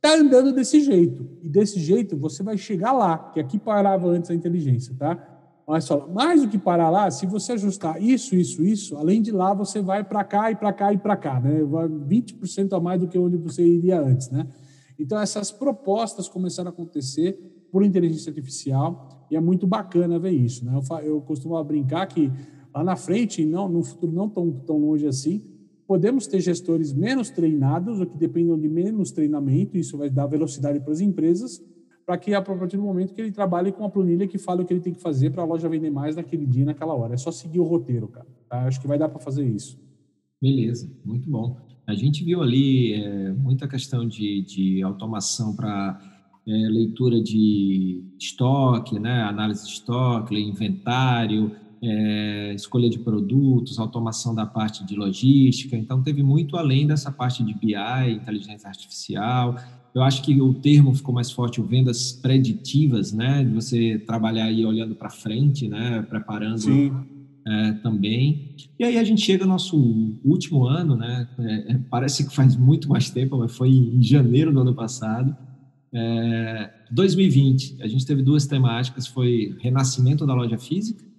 [0.00, 4.30] tá andando desse jeito, e desse jeito você vai chegar lá, que aqui parava antes
[4.30, 5.33] a inteligência, tá?
[5.66, 9.30] Mas fala, mais do que parar lá, se você ajustar isso, isso, isso, além de
[9.30, 11.60] lá você vai para cá e para cá e para cá, né?
[11.62, 14.46] 20% a mais do que onde você iria antes, né?
[14.98, 20.64] Então essas propostas começaram a acontecer por inteligência artificial e é muito bacana ver isso,
[20.64, 20.72] né?
[20.74, 22.30] Eu, eu costumo brincar que
[22.74, 25.42] lá na frente, não, no futuro não tão, tão longe assim,
[25.86, 30.80] Podemos ter gestores menos treinados, ou que dependam de menos treinamento, isso vai dar velocidade
[30.80, 31.62] para as empresas,
[32.04, 34.64] para que a partir do momento que ele trabalhe com a planilha que fale o
[34.64, 37.14] que ele tem que fazer para a loja vender mais naquele dia, naquela hora.
[37.14, 38.26] É só seguir o roteiro, cara.
[38.48, 38.66] Tá?
[38.66, 39.78] Acho que vai dar para fazer isso.
[40.40, 41.56] Beleza, muito bom.
[41.86, 46.00] A gente viu ali é, muita questão de, de automação para
[46.46, 51.50] é, leitura de estoque, né, análise de estoque, inventário,
[51.84, 55.76] é, escolha de produtos, automação da parte de logística.
[55.76, 57.74] Então, teve muito além dessa parte de BI,
[58.10, 59.56] inteligência artificial.
[59.94, 63.44] Eu acho que o termo ficou mais forte, o vendas preditivas, né?
[63.44, 66.02] De você trabalhar aí olhando para frente, né?
[66.08, 67.06] Preparando
[67.46, 68.56] é, também.
[68.78, 69.76] E aí a gente chega ao nosso
[70.24, 71.28] último ano, né?
[71.38, 75.36] É, é parece que faz muito mais tempo, mas foi em janeiro do ano passado.
[75.92, 81.13] É, 2020, a gente teve duas temáticas, foi renascimento da loja física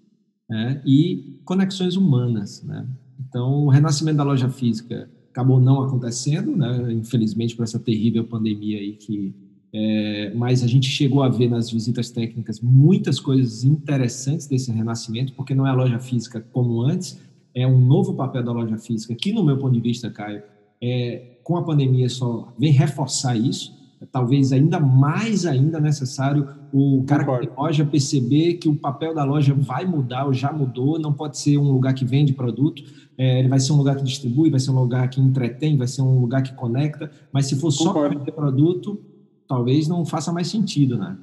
[0.49, 2.63] né, e conexões humanas.
[2.63, 2.87] Né?
[3.19, 8.79] Então, o renascimento da loja física acabou não acontecendo, né, infelizmente por essa terrível pandemia
[8.79, 9.33] aí que
[9.77, 15.33] é, mas a gente chegou a ver nas visitas técnicas muitas coisas interessantes desse renascimento,
[15.33, 17.19] porque não é a loja física como antes,
[17.53, 20.41] é um novo papel da loja física, que no meu ponto de vista, Caio,
[20.81, 23.74] é, com a pandemia só vem reforçar isso,
[24.11, 27.47] talvez ainda mais ainda necessário o cara Concordo.
[27.47, 31.13] que tem loja perceber que o papel da loja vai mudar ou já mudou, não
[31.13, 32.83] pode ser um lugar que vende produto,
[33.17, 35.87] é, ele vai ser um lugar que distribui, vai ser um lugar que entretém, vai
[35.87, 37.83] ser um lugar que conecta, mas se for Concordo.
[37.83, 38.99] só para vender produto,
[39.47, 41.17] talvez não faça mais sentido, né?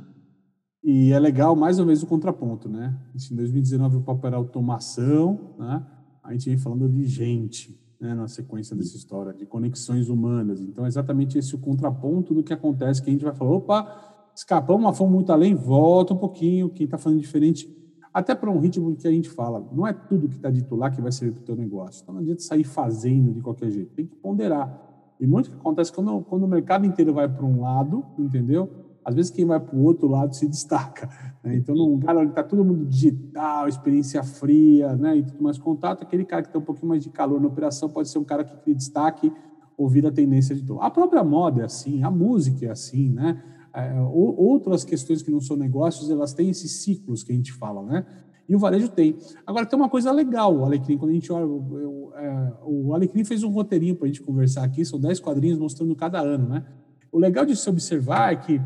[0.82, 2.98] E é legal, mais uma vez, o contraponto, né?
[3.14, 5.84] Em 2019 o papel era automação, né?
[6.24, 10.60] A gente vem falando de gente, né, na sequência dessa história, de conexões humanas.
[10.60, 14.30] Então, é exatamente esse o contraponto do que acontece, que a gente vai falar, opa,
[14.34, 17.72] escapamos, mas fomos muito além, volta um pouquinho, quem está fazendo diferente,
[18.12, 20.90] até para um ritmo que a gente fala, não é tudo que está dito lá
[20.90, 22.02] que vai servir para o teu negócio.
[22.02, 24.90] Então, não adianta sair fazendo de qualquer jeito, tem que ponderar.
[25.20, 28.68] E muito que acontece quando, quando o mercado inteiro vai para um lado, entendeu?
[29.04, 31.08] Às vezes quem vai para o outro lado se destaca.
[31.42, 31.56] Né?
[31.56, 35.16] Então, num lugar onde está todo mundo digital, experiência fria, né?
[35.16, 37.88] e tudo mais contato, aquele cara que tem um pouquinho mais de calor na operação
[37.88, 39.32] pode ser um cara que cria destaque
[39.76, 40.80] ou vira a tendência de todo.
[40.80, 43.42] A própria moda é assim, a música é assim, né?
[43.74, 47.82] É, outras questões que não são negócios, elas têm esses ciclos que a gente fala,
[47.82, 48.04] né?
[48.48, 49.16] E o varejo tem.
[49.46, 52.92] Agora, tem uma coisa legal, o Alecrim, quando a gente olha, eu, eu, é, o
[52.92, 56.48] Alecrim fez um roteirinho para a gente conversar aqui, são 10 quadrinhos mostrando cada ano,
[56.48, 56.64] né?
[57.12, 58.60] O legal de se observar é que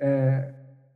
[0.00, 0.54] é,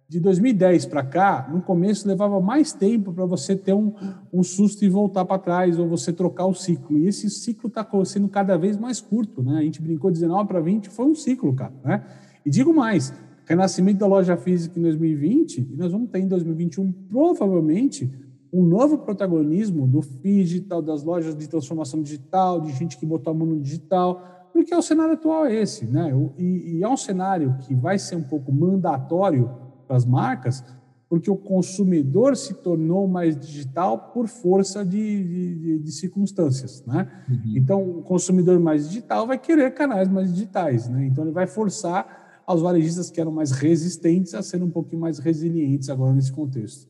[0.08, 3.92] de 2010 para cá, no começo levava mais tempo para você ter um,
[4.32, 6.98] um susto e voltar para trás, ou você trocar o ciclo.
[6.98, 9.42] E esse ciclo está sendo cada vez mais curto.
[9.42, 9.58] Né?
[9.58, 11.74] A gente brincou 19 para 20, foi um ciclo, cara.
[11.84, 12.02] Né?
[12.46, 13.12] E digo mais,
[13.44, 18.10] renascimento da loja física em 2020, e nós vamos ter em 2021, provavelmente,
[18.52, 23.34] um novo protagonismo do digital, das lojas de transformação digital, de gente que botou a
[23.34, 26.12] mão no digital, porque o cenário atual é esse, né?
[26.38, 29.50] E, e é um cenário que vai ser um pouco mandatório
[29.84, 30.64] para as marcas,
[31.08, 37.10] porque o consumidor se tornou mais digital por força de, de, de circunstâncias, né?
[37.28, 37.52] Uhum.
[37.56, 41.04] Então, o consumidor mais digital vai querer canais mais digitais, né?
[41.04, 45.18] Então, ele vai forçar aos varejistas que eram mais resistentes a serem um pouquinho mais
[45.18, 46.88] resilientes agora nesse contexto.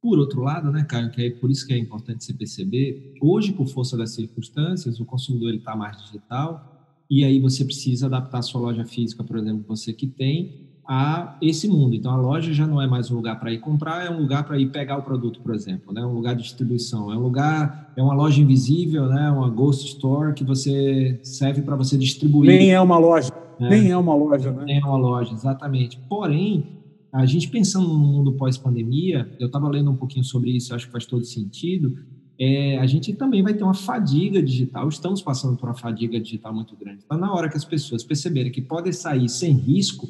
[0.00, 3.52] Por outro lado, né, Caio, que é por isso que é importante você perceber, hoje,
[3.52, 6.69] por força das circunstâncias, o consumidor está mais digital,
[7.10, 11.36] e aí você precisa adaptar a sua loja física, por exemplo, você que tem, a
[11.40, 11.94] esse mundo.
[11.94, 14.44] Então, a loja já não é mais um lugar para ir comprar, é um lugar
[14.44, 16.04] para ir pegar o produto, por exemplo, né?
[16.04, 19.30] um lugar de distribuição, é um lugar, é uma loja invisível, né?
[19.30, 22.50] uma ghost store que você serve para você distribuir.
[22.50, 23.70] Nem é uma loja, né?
[23.70, 24.64] nem é uma loja, né?
[24.64, 25.96] Nem é uma loja, exatamente.
[26.08, 26.80] Porém,
[27.12, 30.92] a gente pensando no mundo pós-pandemia, eu estava lendo um pouquinho sobre isso, acho que
[30.92, 31.96] faz todo sentido,
[32.40, 36.54] é, a gente também vai ter uma fadiga digital, estamos passando por uma fadiga digital
[36.54, 37.02] muito grande.
[37.04, 40.08] Então, na hora que as pessoas perceberem que podem sair sem risco,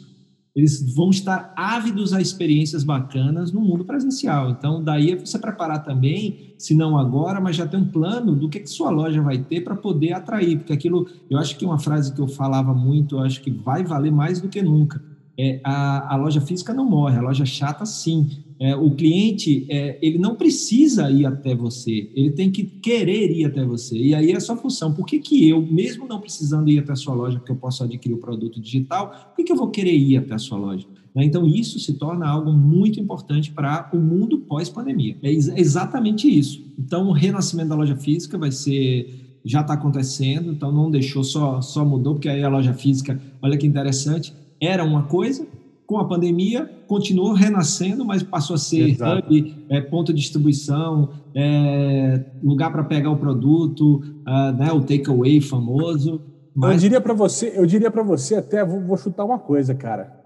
[0.55, 4.51] eles vão estar ávidos a experiências bacanas no mundo presencial.
[4.51, 8.49] Então, daí é você preparar também, se não agora, mas já ter um plano do
[8.49, 11.81] que, que sua loja vai ter para poder atrair, porque aquilo, eu acho que uma
[11.81, 15.03] frase que eu falava muito, eu acho que vai valer mais do que nunca.
[15.37, 19.99] É, a, a loja física não morre, a loja chata sim, é, o cliente é,
[20.03, 23.96] ele não precisa ir até você, ele tem que querer ir até você.
[23.96, 24.92] E aí é a sua função.
[24.92, 27.83] Por que, que eu, mesmo não precisando ir até a sua loja, porque eu posso
[27.83, 30.87] adquirir o produto digital, por que, que eu vou querer ir até a sua loja?
[31.14, 31.25] Né?
[31.25, 35.16] Então, isso se torna algo muito importante para o mundo pós-pandemia.
[35.23, 36.62] É ex exatamente isso.
[36.79, 41.62] Então, o renascimento da loja física vai ser já está acontecendo, então não deixou só
[41.62, 45.46] só mudou porque aí a loja física, olha que interessante, era uma coisa,
[45.90, 52.26] com a pandemia, continuou renascendo, mas passou a ser hub, é, ponto de distribuição, é,
[52.40, 56.22] lugar para pegar o produto, uh, né, o takeaway famoso.
[56.55, 56.74] Mas...
[56.74, 60.16] Eu diria para você, eu diria para você até vou, vou, chutar uma coisa, cara,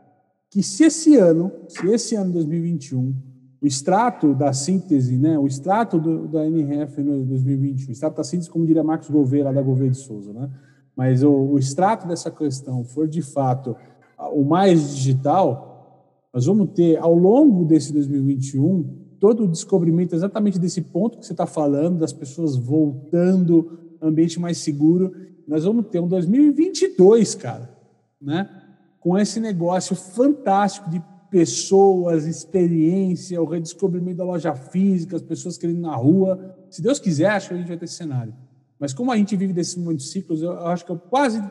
[0.51, 3.15] que se esse ano, se esse ano 2021,
[3.63, 8.25] o extrato da síntese, né, o extrato do, da NRF no 2021, o extrato da
[8.25, 10.51] síntese, como diria Marcos Gouveia lá da Gouveia de Souza, né,
[10.95, 13.75] mas o, o extrato dessa questão for de fato
[14.19, 15.73] o mais digital,
[16.33, 21.33] Nós vamos ter, ao longo desse 2021, todo o descobrimento exatamente desse ponto que você
[21.33, 25.13] está falando, das pessoas voltando, ambiente mais seguro.
[25.47, 27.71] Nós vamos ter um 2022, cara,
[28.21, 28.49] né?
[29.01, 31.01] com esse negócio fantástico de
[31.31, 36.57] pessoas, experiência, o redescobrimento da loja física, as pessoas querendo na rua.
[36.71, 38.35] Se Deus quiser, acho que a gente vai ter esse cenário.
[38.79, 41.43] Mas como a gente vive desses muitos ciclos, eu acho que eu quase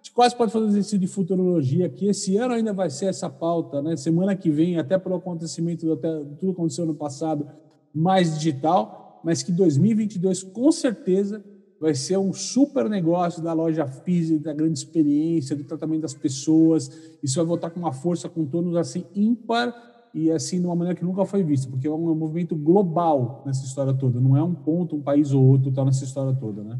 [0.00, 3.28] gente quase pode fazer um exercício de futurologia que esse ano ainda vai ser essa
[3.28, 3.96] pauta, né?
[3.96, 6.08] Semana que vem, até pelo acontecimento, até
[6.38, 7.46] tudo aconteceu no passado,
[7.94, 11.44] mais digital, mas que 2022 com certeza
[11.80, 16.90] vai ser um super negócio da loja física, da grande experiência, do tratamento das pessoas.
[17.22, 19.74] Isso vai voltar com uma força, com tornos assim ímpar
[20.12, 23.64] e assim de uma maneira que nunca foi vista, porque é um movimento global nessa
[23.64, 24.20] história toda.
[24.20, 26.78] Não é um ponto, um país ou outro está nessa história toda, né?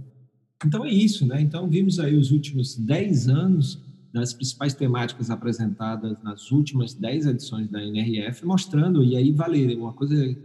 [0.64, 1.40] Então é isso, né?
[1.40, 3.81] Então vimos aí os últimos 10 anos
[4.12, 9.92] das principais temáticas apresentadas nas últimas 10 edições da NRF, mostrando, e aí vale uma
[9.92, 10.37] coisa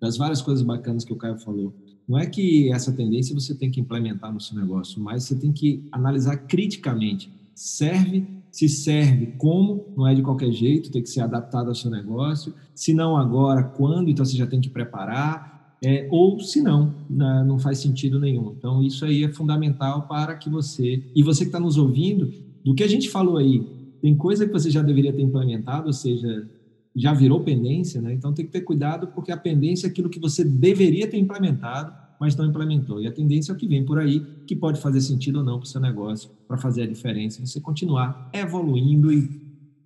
[0.00, 1.74] das várias coisas bacanas que o Caio falou.
[2.06, 5.52] Não é que essa tendência você tem que implementar no seu negócio, mas você tem
[5.52, 7.32] que analisar criticamente.
[7.54, 8.26] Serve?
[8.50, 9.92] Se serve, como?
[9.96, 12.54] Não é de qualquer jeito, tem que ser adaptado ao seu negócio.
[12.74, 14.10] Se não agora, quando?
[14.10, 15.53] Então você já tem que preparar
[15.84, 18.54] é, ou se não, não faz sentido nenhum.
[18.56, 22.32] Então, isso aí é fundamental para que você, e você que está nos ouvindo,
[22.64, 23.66] do que a gente falou aí,
[24.00, 26.48] tem coisa que você já deveria ter implementado, ou seja,
[26.94, 28.12] já virou pendência, né?
[28.12, 31.92] Então tem que ter cuidado, porque a pendência é aquilo que você deveria ter implementado,
[32.20, 33.00] mas não implementou.
[33.00, 35.58] E a tendência é o que vem por aí, que pode fazer sentido ou não
[35.58, 39.28] para o seu negócio, para fazer a diferença, você continuar evoluindo e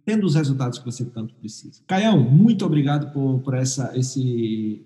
[0.04, 1.80] tendo os resultados que você tanto precisa.
[1.86, 4.82] Caião, muito obrigado por, por essa, esse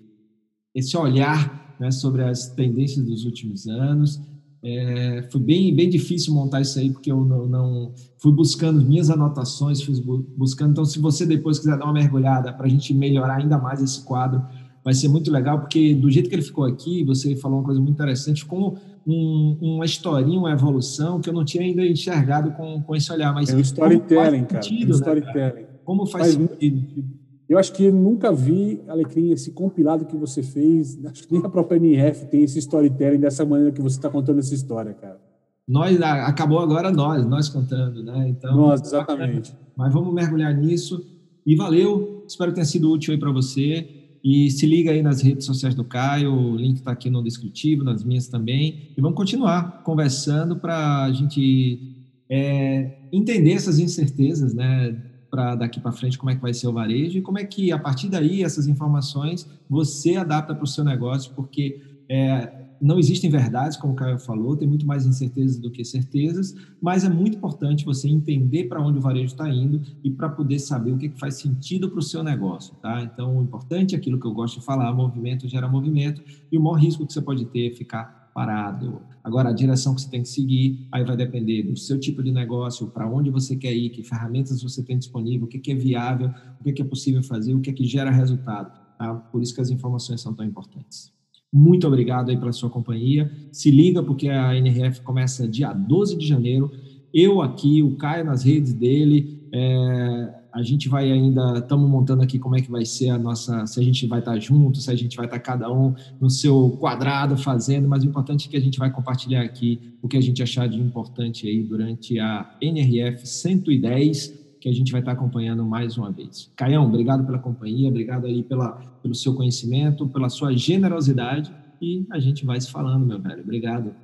[0.74, 4.20] esse olhar né, sobre as tendências dos últimos anos.
[4.64, 9.10] É, foi bem, bem difícil montar isso aí, porque eu não, não, fui buscando minhas
[9.10, 9.94] anotações, fui
[10.36, 10.70] buscando.
[10.70, 14.04] Então, se você depois quiser dar uma mergulhada para a gente melhorar ainda mais esse
[14.04, 14.40] quadro,
[14.84, 17.80] vai ser muito legal, porque do jeito que ele ficou aqui, você falou uma coisa
[17.80, 22.82] muito interessante, ficou um, uma historinha, uma evolução que eu não tinha ainda enxergado com,
[22.82, 23.34] com esse olhar.
[23.34, 24.62] Mas é um storytelling, cara.
[24.62, 25.40] Sentido, é um storytelling.
[25.40, 25.80] Né, cara?
[25.84, 27.21] Como faz, faz sentido?
[27.52, 30.98] Eu acho que nunca vi, Alecrim, esse compilado que você fez.
[31.04, 34.38] Acho que nem a própria NF tem esse storytelling dessa maneira que você está contando
[34.38, 35.20] essa história, cara.
[35.68, 38.26] Nós, acabou agora nós, nós contando, né?
[38.30, 39.54] Então, nós, exatamente.
[39.76, 41.04] Mas vamos mergulhar nisso.
[41.44, 43.86] E valeu, espero que tenha sido útil aí para você.
[44.24, 47.84] E se liga aí nas redes sociais do Caio, o link está aqui no descritivo,
[47.84, 48.92] nas minhas também.
[48.96, 55.11] E vamos continuar conversando para a gente é, entender essas incertezas, né?
[55.32, 57.72] Para daqui para frente como é que vai ser o varejo e como é que,
[57.72, 63.30] a partir daí, essas informações você adapta para o seu negócio, porque é, não existem
[63.30, 67.38] verdades, como o Caio falou, tem muito mais incertezas do que certezas, mas é muito
[67.38, 71.08] importante você entender para onde o varejo está indo e para poder saber o que,
[71.08, 73.02] que faz sentido para o seu negócio, tá?
[73.02, 76.60] Então, o importante é aquilo que eu gosto de falar, movimento gera movimento, e o
[76.60, 79.02] maior risco que você pode ter é ficar parado.
[79.22, 82.32] Agora, a direção que você tem que seguir, aí vai depender do seu tipo de
[82.32, 86.30] negócio, para onde você quer ir, que ferramentas você tem disponível, o que, é viável,
[86.60, 88.72] o que, é possível fazer, o que que gera resultado.
[88.98, 89.14] Tá?
[89.14, 91.12] Por isso que as informações são tão importantes.
[91.52, 93.30] Muito obrigado aí pela sua companhia.
[93.52, 96.70] Se liga, porque a NRF começa dia 12 de janeiro.
[97.12, 102.38] Eu aqui, o Caio nas redes dele, é, a gente vai ainda, estamos montando aqui
[102.38, 104.94] como é que vai ser a nossa, se a gente vai estar junto, se a
[104.94, 108.60] gente vai estar cada um no seu quadrado fazendo, mas o importante é que a
[108.60, 113.26] gente vai compartilhar aqui o que a gente achar de importante aí durante a NRF
[113.26, 116.50] 110, que a gente vai estar acompanhando mais uma vez.
[116.54, 122.20] Caião, obrigado pela companhia, obrigado aí pela, pelo seu conhecimento, pela sua generosidade e a
[122.20, 123.42] gente vai se falando, meu velho.
[123.42, 123.94] Obrigado.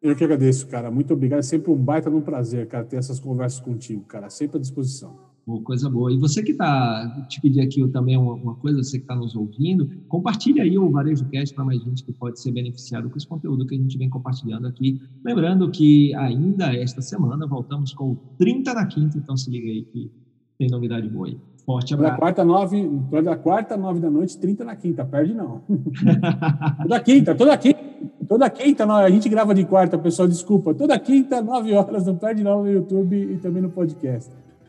[0.00, 0.90] Eu que agradeço, cara.
[0.90, 1.40] Muito obrigado.
[1.40, 4.30] É sempre um baita um prazer, cara, ter essas conversas contigo, cara.
[4.30, 5.29] Sempre à disposição
[5.64, 6.12] coisa boa.
[6.12, 9.34] E você que está, te pedir aqui também uma, uma coisa, você que está nos
[9.34, 13.26] ouvindo, compartilhe aí o Varejo Cast para mais gente que pode ser beneficiado com esse
[13.26, 15.00] conteúdo que a gente vem compartilhando aqui.
[15.24, 19.82] Lembrando que ainda esta semana voltamos com o 30 na quinta, então se liga aí
[19.82, 20.10] que
[20.58, 21.38] tem novidade boa aí.
[21.64, 22.14] Forte abraço.
[22.14, 25.62] Toda quarta, nove, toda quarta, nove da noite, 30 na quinta, perde não.
[26.82, 27.90] toda quinta, toda quinta.
[28.28, 30.72] Toda quinta, a gente grava de quarta, pessoal, desculpa.
[30.72, 34.30] Toda quinta, nove horas, não perde não no YouTube e também no podcast.